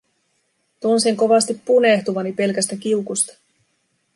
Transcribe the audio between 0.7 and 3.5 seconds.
Tunsin kovasti punehtuvani pelkästä kiukusta.